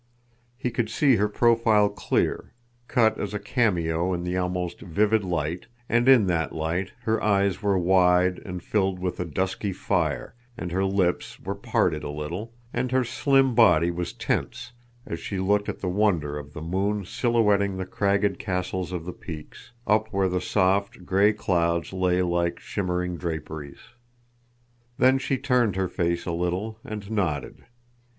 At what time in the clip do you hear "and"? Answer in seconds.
5.87-6.09, 8.39-8.63, 10.57-10.71, 12.73-12.91, 26.83-27.11